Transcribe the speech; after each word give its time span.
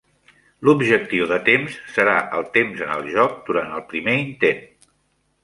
L'objectiu 0.69 1.27
de 1.31 1.37
temps 1.49 1.75
serà 1.97 2.15
el 2.39 2.47
temps 2.57 2.81
en 2.87 2.95
el 2.95 3.07
joc 3.19 3.37
durant 3.51 3.71
el 3.77 3.87
primer 3.93 4.19
intent. 4.25 4.67